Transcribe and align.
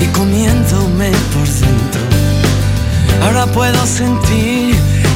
Y 0.00 0.06
comiéndome 0.06 1.10
por 1.32 1.46
dentro. 1.46 2.00
Ahora 3.22 3.46
Ahora 3.46 3.46
puedo 3.46 3.86
sentir 3.86 4.74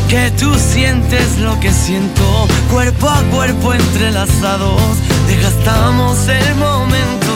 que 0.09 0.31
tú 0.39 0.55
sientes 0.55 1.39
lo 1.39 1.59
que 1.61 1.73
siento, 1.73 2.47
cuerpo 2.71 3.09
a 3.09 3.23
cuerpo 3.25 3.75
entrelazados, 3.75 4.81
desgastamos 5.27 6.29
el 6.29 6.55
momento. 6.57 7.34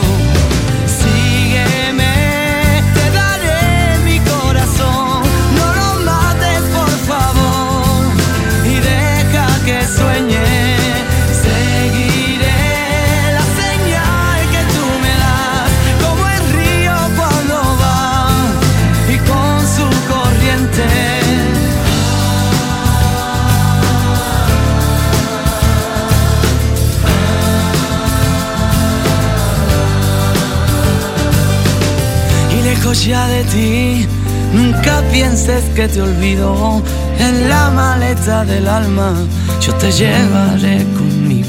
Ya 32.92 33.26
de 33.28 33.44
ti. 33.44 34.06
Nunca 34.52 35.02
pienses 35.12 35.62
que 35.74 35.88
te 35.88 36.00
olvido. 36.00 36.82
En 37.18 37.48
la 37.48 37.70
maleta 37.70 38.44
del 38.44 38.66
alma 38.66 39.12
yo 39.60 39.74
te 39.74 39.90
llevaré 39.92 40.84
conmigo. 40.96 41.48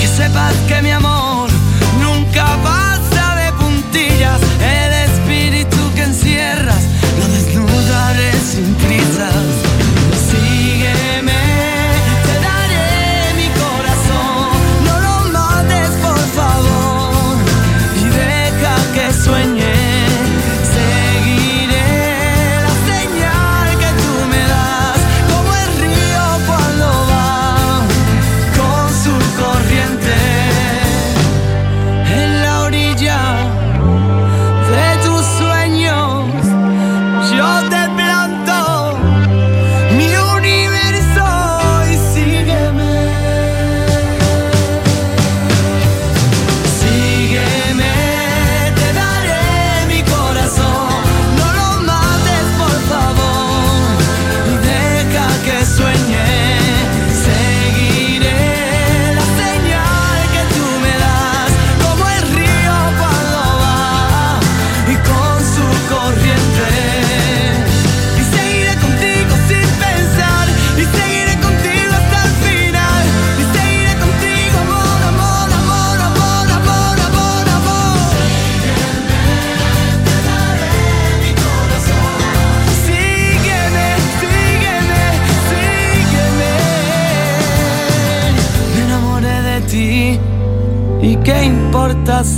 Que 0.00 0.06
sepas 0.06 0.54
que 0.68 0.80
mi 0.82 0.90
amor 0.90 1.19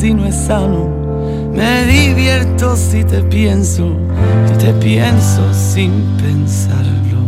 si 0.02 0.14
no 0.14 0.26
es 0.26 0.34
sano. 0.34 0.88
Me 1.54 1.84
divierto 1.86 2.74
si 2.74 3.04
te 3.04 3.22
pienso 3.22 3.96
y 4.52 4.58
te 4.58 4.72
pienso 4.72 5.54
sin 5.54 5.92
pensarlo. 6.20 7.20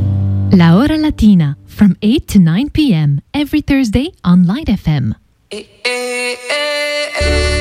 La 0.51 0.77
Hora 0.77 0.97
Latina, 0.97 1.57
from 1.69 1.95
8 2.03 2.27
to 2.27 2.41
9 2.41 2.71
p.m. 2.71 3.21
every 3.33 3.63
Thursday 3.63 4.11
on 4.25 4.45
Light 4.45 4.69
FM. 4.69 5.15
Eh, 5.51 5.69
eh, 5.85 6.37
eh, 7.21 7.54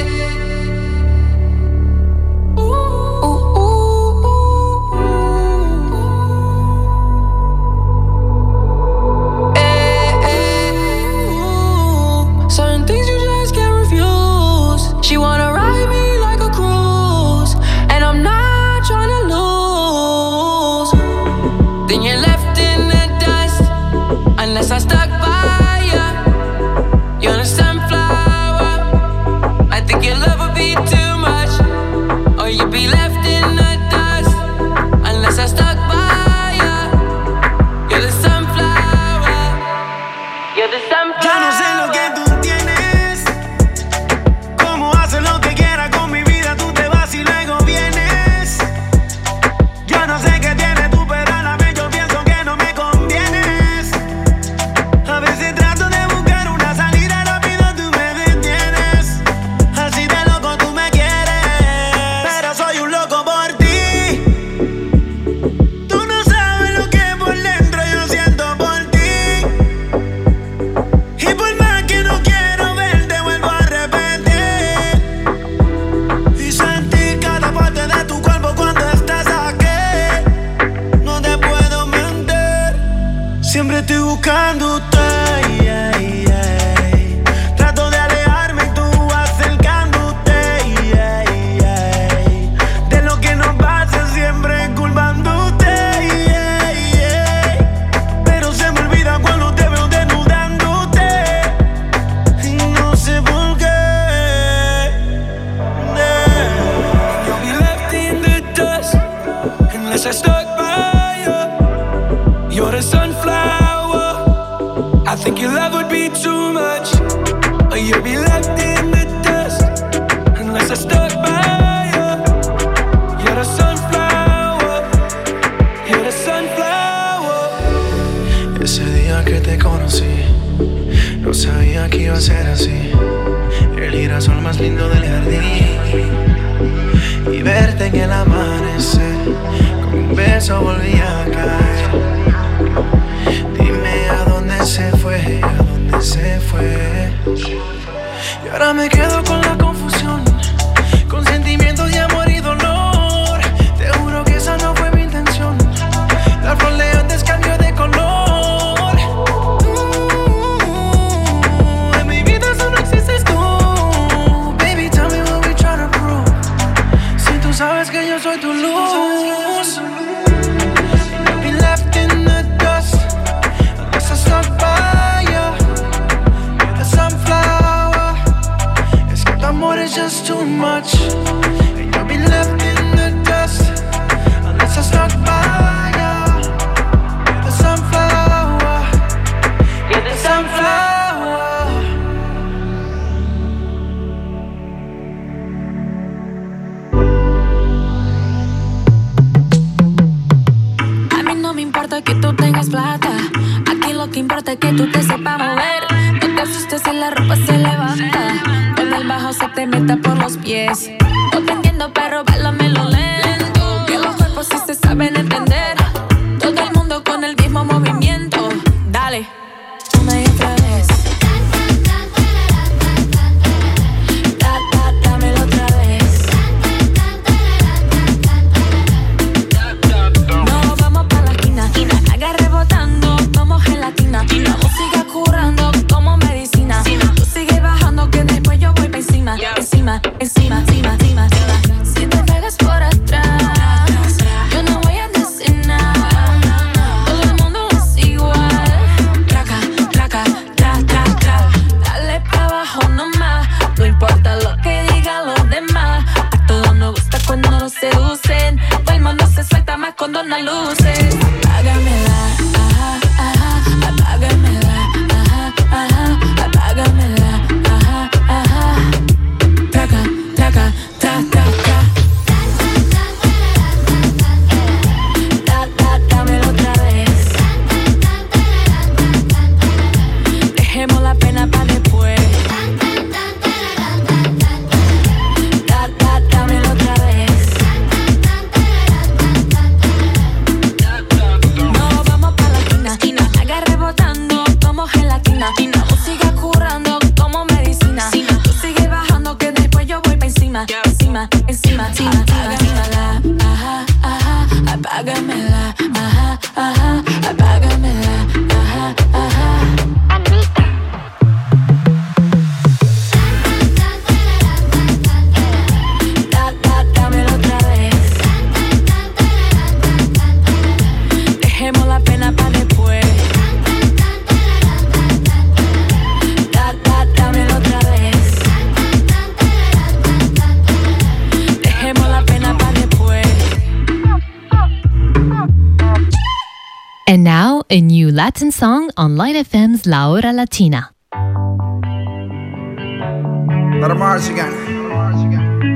Online 339.13 339.43
FM's 339.43 339.85
La 339.85 340.09
Hora 340.09 340.31
Latina. 340.33 340.91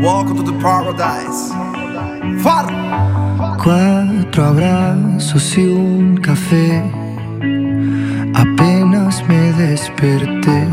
Welcome 0.02 0.38
to 0.38 0.44
the 0.44 0.58
paradise. 0.60 1.54
Far. 2.42 2.66
Cuatro 3.64 4.44
abrazos 4.44 5.56
y 5.56 5.68
un 5.68 6.18
café. 6.18 6.82
Apenas 8.34 9.24
me 9.30 9.54
desperté 9.54 10.68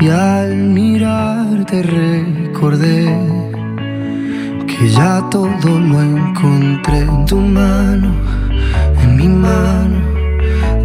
y 0.00 0.08
al 0.08 0.56
mirarte 0.56 1.84
recordé 1.84 3.16
que 4.66 4.88
ya 4.90 5.22
todo 5.30 5.78
lo 5.78 6.02
encontré 6.02 6.98
en 6.98 7.26
tu 7.26 7.36
mano, 7.36 8.12
en 9.02 9.16
mi 9.16 9.28
mano 9.28 10.17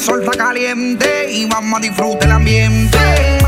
el 0.00 0.06
sol 0.06 0.22
está 0.22 0.44
caliente 0.44 1.30
y 1.30 1.44
vamos 1.44 1.78
a 1.78 1.82
disfrutar 1.82 2.24
el 2.24 2.32
ambiente. 2.32 3.39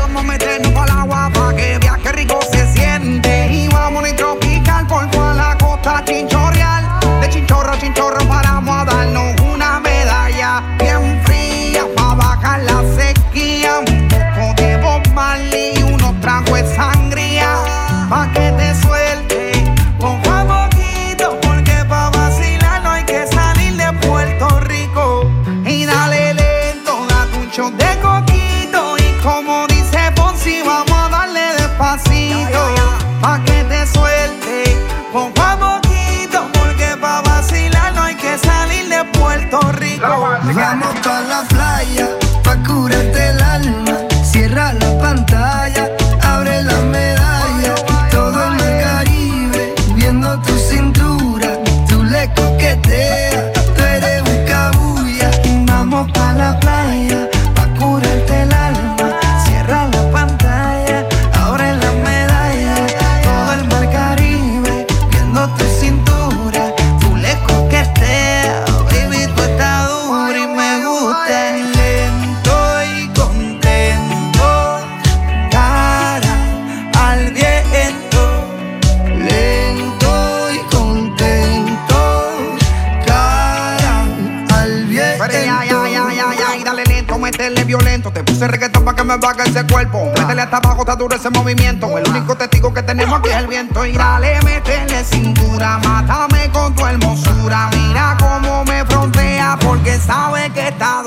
Te 88.11 88.23
puse 88.23 88.47
reggaetón 88.47 88.83
pa' 88.83 88.95
que 88.95 89.03
me 89.03 89.17
baje 89.17 89.43
ese 89.49 89.65
cuerpo. 89.65 90.11
Métele 90.17 90.41
hasta 90.41 90.57
abajo, 90.57 90.81
está 90.81 90.95
duro 90.95 91.15
ese 91.15 91.29
movimiento. 91.29 91.97
El 91.97 92.07
único 92.09 92.35
testigo 92.35 92.73
que 92.73 92.83
tenemos 92.83 93.19
aquí 93.19 93.29
es 93.29 93.35
el 93.35 93.47
viento. 93.47 93.85
Y 93.85 93.93
dale, 93.93 94.41
métele 94.41 95.03
cintura, 95.03 95.79
mátame 95.79 96.49
con 96.51 96.75
tu 96.75 96.85
hermosura. 96.85 97.69
Mira 97.71 98.17
cómo 98.19 98.65
me 98.65 98.85
frontea, 98.85 99.57
porque 99.61 99.97
sabe 99.97 100.49
que 100.51 100.69
está 100.69 101.02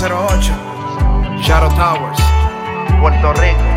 08 0.00 0.06
Shadow 1.42 1.68
Towers, 1.76 2.18
Puerto 3.00 3.32
Rico. 3.38 3.68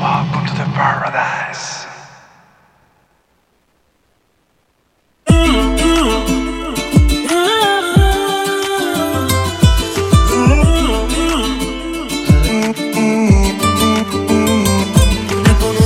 Welcome 0.00 0.46
to 0.48 0.54
the 0.58 0.66
paradise. 0.74 1.86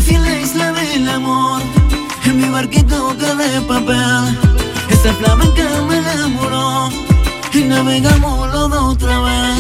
La 0.08 0.34
isla 0.40 0.72
del 0.72 1.08
amor, 1.10 1.60
en 2.24 2.40
mi 2.40 2.48
barquito 2.48 3.12
de 3.14 3.60
papel. 3.68 4.38
Esa 4.88 5.12
flamenca 5.12 5.62
me 5.88 5.98
enamoró 5.98 6.43
y 7.56 7.64
navegamos 7.64 8.52
los 8.52 8.70
dos 8.70 8.94
otra 8.94 9.20
vez. 9.20 9.54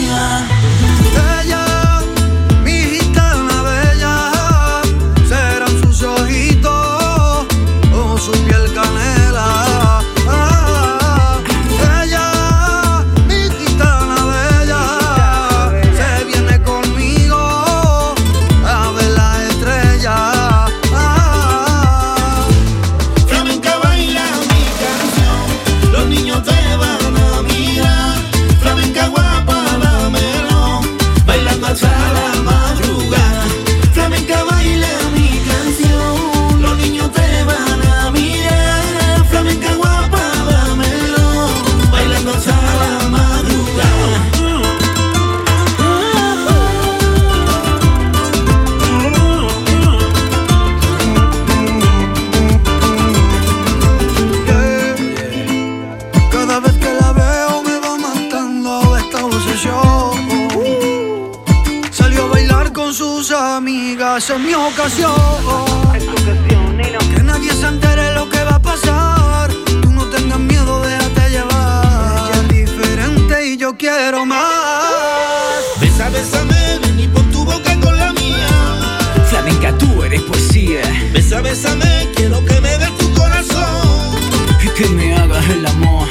Poesía. 80.28 80.82
Besa, 81.12 81.40
bésame, 81.40 82.10
quiero 82.14 82.44
que 82.44 82.60
me 82.60 82.76
des 82.78 82.96
tu 82.98 83.12
corazón. 83.14 84.16
Y 84.62 84.68
que 84.68 84.88
me 84.88 85.14
hagas 85.14 85.48
el 85.50 85.66
amor. 85.66 86.08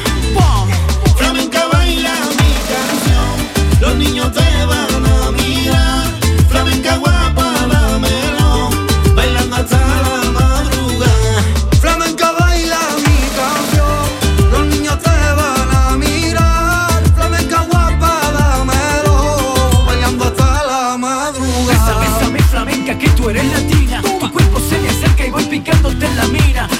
Flamenca 1.18 1.68
baila 1.72 2.14
mi 2.40 2.54
canción, 2.72 3.36
los 3.82 3.96
niños 3.96 4.32
te 4.34 4.66
van 4.66 5.06
a 5.06 5.32
mirar. 5.32 6.08
Flamenca 6.50 6.98
guapa, 6.98 7.46
dámelo, 7.72 8.70
bailando 9.16 9.56
hasta 9.56 9.78
la 9.78 10.32
madrugada. 10.32 11.44
Flamenca 11.82 12.32
baila 12.40 12.80
mi 13.06 13.20
canción, 13.40 14.52
los 14.52 14.66
niños 14.68 14.98
te 15.00 15.10
van 15.10 15.70
a 15.76 15.98
mirar. 15.98 17.04
Flamenca 17.16 17.66
guapa, 17.72 18.12
dámelo, 18.38 19.86
bailando 19.86 20.26
hasta 20.26 20.64
la 20.66 20.82
Besa, 20.84 20.98
madrugada. 20.98 22.00
bésame, 22.00 22.40
flamenca, 22.44 22.98
que 22.98 23.10
tú 23.10 23.30
eres 23.30 23.46
latina. 23.46 23.63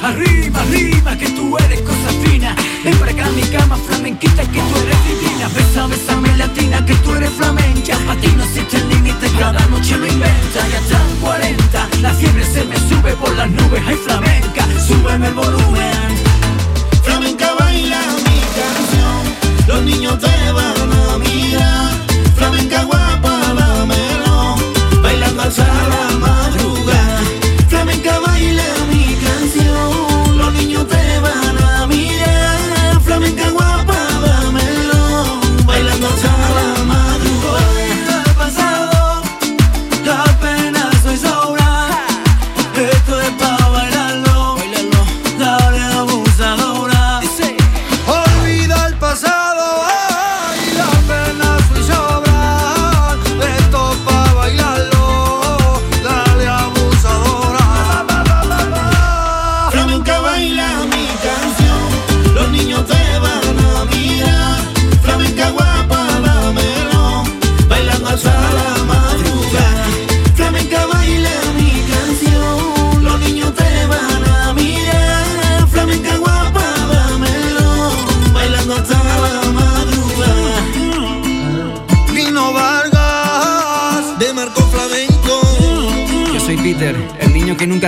Arriba, 0.04 0.60
arriba, 0.60 1.16
que 1.18 1.30
tú 1.30 1.58
eres 1.60 1.80
cosa 1.82 2.10
fina. 2.26 2.54
Ven 2.84 2.94
para 2.98 3.14
mi 3.32 3.42
cama, 3.44 3.78
flamenquita, 3.78 4.42
que 4.42 4.60
tú 4.60 4.76
eres 4.84 5.04
divina. 5.08 5.48
Besa, 5.56 5.88
bésame, 5.88 6.36
latina, 6.36 6.86
que 6.86 6.94
tú 6.96 7.16
eres 7.16 7.30
flamenca. 7.30 7.98
Pa' 8.06 8.18
ti 8.18 8.28
no 8.36 8.44
existe 8.44 8.76
el 8.78 8.90
límite, 8.90 9.30
cada 9.40 9.66
noche 9.68 9.98
lo 9.98 10.06
inventa. 10.06 10.68
Ya 10.70 10.80
están 10.80 11.08
40, 11.22 11.90
la 12.02 12.14
fiebre 12.16 12.44
se 12.44 12.66
me 12.66 12.76
sube 12.76 13.14
por 13.14 13.34
las 13.38 13.50
nubes. 13.50 13.82
Hay 13.88 13.96
flamenca, 13.96 14.68
súbeme 14.86 15.28
el 15.28 15.36
volumen. 15.36 16.10
Flamenca 17.04 17.54
baila 17.60 18.02
mi 18.26 18.40
canción, 18.60 19.22
los 19.68 19.84
niños 19.84 20.20
te 20.20 20.52
van 20.52 20.92
a 20.92 21.18
mirar. 21.18 21.83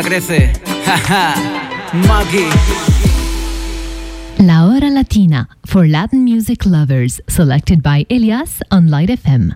Crece. 0.05 0.53
Maki. 2.07 2.45
La 4.37 4.67
Hora 4.67 4.89
Latina 4.91 5.47
for 5.65 5.87
Latin 5.87 6.23
music 6.23 6.65
lovers, 6.65 7.19
selected 7.27 7.81
by 7.81 8.05
Elias 8.09 8.61
on 8.69 8.87
Light 8.91 9.09
FM. 9.09 9.55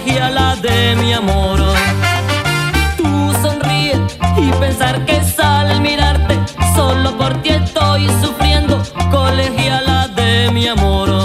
magia 0.00 0.30
la 0.30 0.56
de 0.56 0.96
mi 0.96 1.12
amor. 1.12 1.58
Tú 2.96 3.32
sonríes 3.42 3.98
y 4.36 4.50
pensar 4.52 5.04
que 5.04 5.16
es 5.16 5.36
mirarte, 5.80 6.38
solo 6.74 7.16
por 7.16 7.34
ti 7.42 7.50
estoy 7.50 8.08
sufriendo, 8.22 8.82
colegiala 9.10 10.08
de 10.08 10.50
mi 10.52 10.68
amor. 10.68 11.19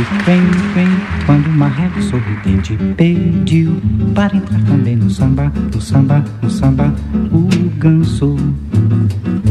disse 0.00 0.24
vem, 0.24 0.40
vem, 0.74 0.88
quando 1.26 1.46
o 1.46 1.52
marreco 1.52 2.00
sorridente 2.02 2.76
pediu 2.96 3.80
para 4.14 4.36
entrar 4.36 4.62
também 4.62 4.96
no 4.96 5.10
samba, 5.10 5.52
no 5.72 5.80
samba, 5.80 6.24
no 6.40 6.50
samba, 6.50 6.94
o 7.30 7.48
ganso 7.78 8.36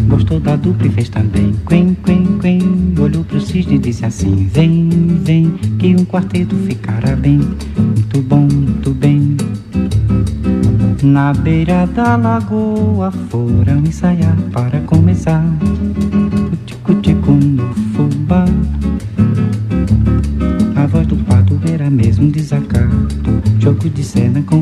gostou 0.07 0.39
da 0.39 0.55
dupla 0.55 0.87
e 0.87 0.89
fez 0.89 1.09
também 1.09 1.55
quem 1.67 1.93
quem 2.03 2.25
quem 2.39 2.95
olhou 2.99 3.23
pro 3.23 3.39
cisne 3.39 3.75
e 3.75 3.79
disse 3.79 4.05
assim 4.05 4.47
vem, 4.51 4.89
vem, 5.23 5.51
que 5.77 5.95
um 5.95 6.05
quarteto 6.05 6.55
ficará 6.55 7.15
bem, 7.15 7.37
muito 7.37 8.21
bom, 8.23 8.47
muito 8.51 8.91
bem. 8.91 9.37
Na 11.03 11.33
beira 11.33 11.85
da 11.87 12.15
lagoa 12.17 13.11
foram 13.29 13.79
ensaiar 13.79 14.35
para 14.51 14.81
começar 14.81 15.43
um 22.19 22.29
desacato, 22.29 23.41
jogo 23.59 23.89
de 23.89 24.03
cena 24.03 24.43
com 24.43 24.59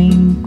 clean 0.00 0.39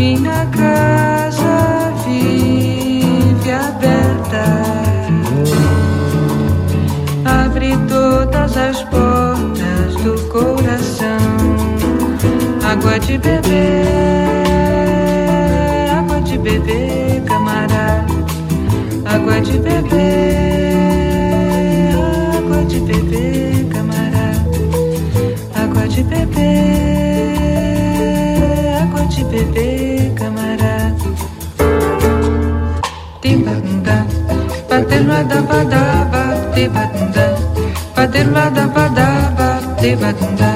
Minha 0.00 0.46
casa 0.46 1.92
vive 2.06 3.52
aberta. 3.52 4.44
Abre 7.22 7.76
todas 7.86 8.56
as 8.56 8.82
portas 8.84 9.94
do 10.02 10.18
coração. 10.30 11.18
Água 12.64 12.98
de 12.98 13.18
beber, 13.18 13.90
água 15.98 16.22
de 16.22 16.38
beber, 16.38 17.22
camarada. 17.26 18.06
Água 19.04 19.38
de 19.42 19.58
beber. 19.58 20.59
da 35.40 35.46
ba 35.48 35.64
da 35.72 35.84
ba 36.12 36.22
di 36.54 36.68
ba 36.74 36.84
da 38.96 39.08
ba 39.36 39.48
di 39.80 39.90
la 40.00 40.49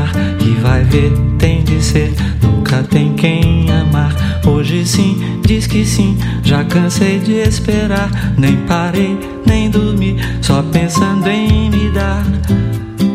olhar. 0.00 0.12
E 0.40 0.54
vai 0.60 0.82
ver, 0.84 1.12
tem 1.38 1.62
de 1.62 1.82
ser, 1.82 2.14
nunca 2.42 2.82
tem 2.82 3.14
quem 3.14 3.70
amar. 3.70 4.14
Hoje 4.46 4.86
sim, 4.86 5.40
diz 5.44 5.66
que 5.66 5.84
sim, 5.84 6.16
já 6.42 6.64
cansei 6.64 7.18
de 7.18 7.34
esperar. 7.34 8.10
Nem 8.36 8.56
parei, 8.66 9.18
nem 9.46 9.70
dormi, 9.70 10.16
só 10.40 10.62
pensando 10.62 11.28
em 11.28 11.70
me 11.70 11.90
dar. 11.90 12.24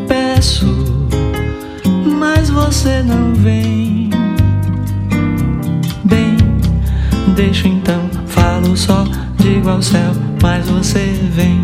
Peço, 0.08 1.08
mas 2.20 2.50
você 2.50 3.02
não 3.02 3.34
vem. 3.34 4.10
Bem, 6.04 6.38
deixo 7.36 7.68
então, 7.68 8.10
falo 8.28 8.78
só, 8.78 9.04
digo 9.38 9.70
ao 9.70 9.82
céu, 9.82 10.12
mas 10.42 10.68
você 10.68 11.16
vem. 11.34 11.64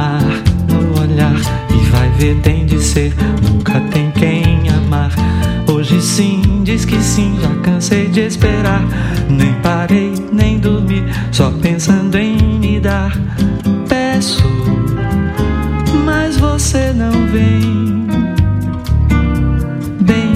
esse 0.00 0.02
mar 0.02 0.22
no 0.68 1.00
olhar. 1.00 1.34
E 1.70 1.90
vai 1.90 2.08
ver, 2.12 2.40
tem 2.40 2.64
de 2.64 2.80
ser, 2.80 3.14
nunca 3.42 3.80
tem 3.92 4.10
quem 4.12 4.68
amar. 4.68 5.10
Hoje 5.70 6.00
sim, 6.00 6.62
diz 6.64 6.84
que 6.84 6.98
sim, 7.00 7.38
já 7.40 7.54
cansei 7.62 8.08
de 8.08 8.20
esperar. 8.20 8.82
Nem 9.28 9.52
parei, 9.62 10.14
nem 10.32 10.58
dormi, 10.58 11.04
só 11.30 11.50
pensando 11.50 12.16
em 12.16 12.58
me 12.58 12.80
dar. 12.80 13.12
Peço, 13.88 14.42
mas 16.04 16.36
você 16.36 16.92
não 16.92 17.12
vem. 17.28 18.06
Bem, 20.00 20.34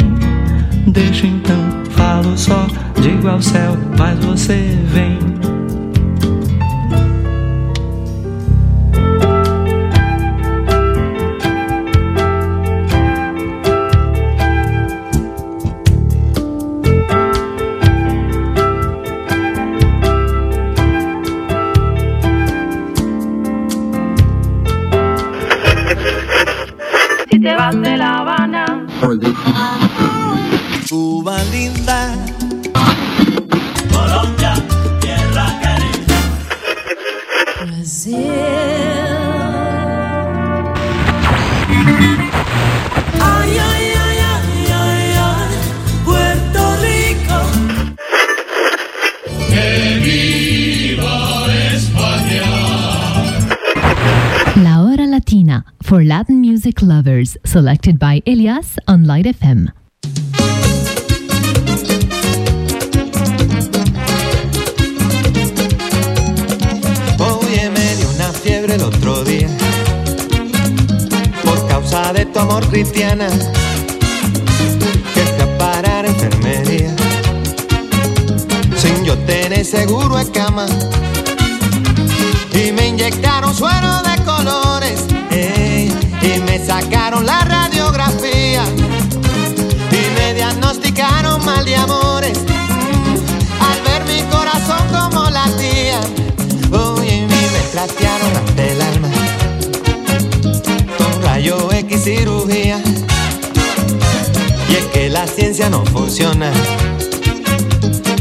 deixo 0.86 1.26
então, 1.26 1.58
falo 1.90 2.36
só, 2.36 2.66
digo 3.00 3.28
ao 3.28 3.40
céu, 3.40 3.76
mas 3.98 4.18
você 4.24 4.78
vem. 4.86 5.23
Te 27.44 27.54
vas 27.54 27.78
de 27.78 27.96
La 27.98 28.20
Habana, 28.20 28.86
Cuba 30.88 31.36
linda. 31.52 32.14
Colombia, 33.92 34.54
tierra 35.00 35.46
querida. 35.60 36.18
Ay, 37.60 37.84
for 55.94 56.02
Latin 56.02 56.40
music 56.40 56.82
lovers, 56.82 57.36
selected 57.44 58.00
by 58.00 58.20
Elias 58.26 58.80
on 58.88 59.04
Light 59.04 59.26
FM. 59.26 59.70
Oye, 67.20 67.70
me 67.70 67.94
dio 67.94 68.10
una 68.10 68.32
fiebre 68.32 68.74
el 68.74 68.82
otro 68.82 69.22
día 69.22 69.46
por 71.44 71.64
causa 71.68 72.12
de 72.12 72.26
tu 72.26 72.40
amor 72.40 72.66
cristiana 72.70 73.28
que 75.14 75.20
fui 75.20 75.42
a 75.42 75.58
parar 75.58 76.06
a 76.06 76.08
enfermería 76.08 76.92
sin 78.74 79.04
yo 79.04 79.16
tener 79.18 79.64
seguro 79.64 80.16
de 80.16 80.28
cama 80.32 80.66
y 82.52 82.72
me 82.72 82.88
inyectaron 82.88 83.54
suero 83.54 84.02
de 84.02 84.24
colores 84.24 85.13
me 86.56 86.64
sacaron 86.64 87.26
la 87.26 87.40
radiografía 87.40 88.62
y 89.90 90.14
me 90.16 90.34
diagnosticaron 90.34 91.44
mal 91.44 91.64
de 91.64 91.74
amores 91.74 92.38
al 93.58 93.82
ver 93.82 94.04
mi 94.04 94.22
corazón 94.30 94.86
como 94.92 95.30
latía 95.30 95.98
Oye, 96.70 97.16
y 97.16 97.26
me 97.26 97.60
trastearon 97.72 98.30
el 98.56 98.80
alma 98.80 99.08
con 100.96 101.22
rayo 101.22 101.72
X 101.72 102.04
cirugía. 102.04 102.80
Y 104.68 104.74
es 104.76 104.84
que 104.92 105.08
la 105.08 105.26
ciencia 105.26 105.68
no 105.70 105.84
funciona. 105.86 106.52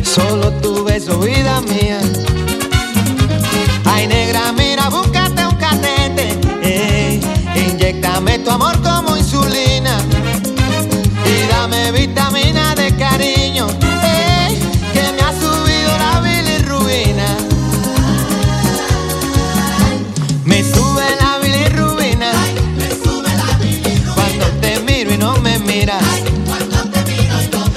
Solo 0.03 0.51
tu 0.53 0.83
beso, 0.83 1.19
vida 1.19 1.61
mía. 1.61 2.01
Miro 25.83 25.97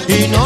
y 0.06 0.28
no 0.28 0.45